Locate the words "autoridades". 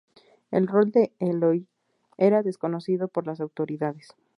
3.39-4.15